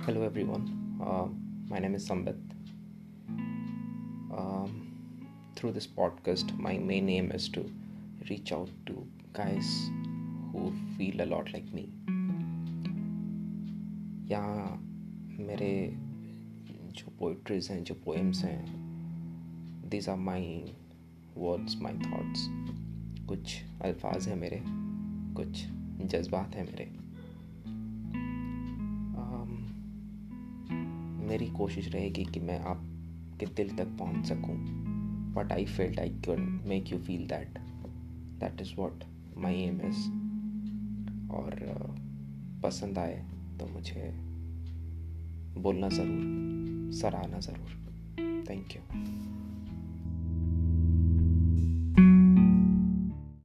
Hello, 0.00 0.22
everyone. 0.22 0.96
Uh, 1.04 1.26
my 1.68 1.78
name 1.78 1.94
is 1.94 2.08
Sambit. 2.08 2.36
Um, 4.34 4.96
through 5.54 5.72
this 5.72 5.86
podcast, 5.86 6.56
my 6.58 6.78
main 6.78 7.10
aim 7.10 7.30
is 7.30 7.50
to 7.50 7.70
reach 8.30 8.52
out 8.52 8.70
to 8.86 9.06
guys 9.34 9.90
who 10.52 10.72
feel 10.96 11.20
a 11.20 11.26
lot 11.26 11.52
like 11.52 11.70
me. 11.74 11.90
यहाँ 14.30 14.78
मेरे 15.40 15.72
जो 16.96 17.12
poetries 17.18 17.70
हैं 17.70 17.82
जो 17.84 17.94
poems 17.94 18.44
हैं 18.44 19.88
this 19.90 20.08
are 20.08 20.16
my 20.16 20.74
words 21.36 21.80
my 21.82 21.98
thoughts 22.06 22.46
कुछ 23.28 23.62
अल्फाज 23.84 24.28
हैं 24.28 24.36
मेरे 24.36 24.62
कुछ 25.36 25.64
जज्बात 26.12 26.54
हैं 26.54 26.64
मेरे 26.64 26.99
मेरी 31.31 31.47
कोशिश 31.47 31.87
रहेगी 31.87 32.23
कि 32.25 32.39
मैं 32.39 32.59
आपके 32.59 33.45
दिल 33.45 33.75
तक 33.77 33.97
पहुँच 33.99 34.25
सकूँ। 34.25 34.55
But 35.35 35.51
I 35.51 35.65
felt 35.65 35.99
I 35.99 36.09
can 36.09 36.41
make 36.67 36.91
you 36.91 36.97
feel 36.99 37.27
that 37.27 37.59
that 38.39 38.61
is 38.61 38.73
what 38.77 39.03
my 39.37 39.61
aim 39.61 39.81
is 39.81 40.01
और 41.31 41.55
uh, 41.69 42.63
पसंद 42.63 42.97
आए 42.97 43.15
तो 43.59 43.67
मुझे 43.67 44.11
बोलना 45.57 45.89
ज़रूर 45.89 46.91
सराहना 46.93 47.39
ज़रूर। 47.39 48.45
Thank 48.49 48.75
you 48.75 48.81